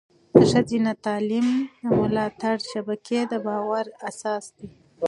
د 0.33 0.35
ښځینه 0.51 0.91
تعلیم 1.05 1.47
د 1.81 1.85
ملاتړ 1.97 2.55
شبکې 2.71 3.19
د 3.31 3.33
باور 3.45 3.85
اساس 4.09 4.45
دی. 4.57 4.67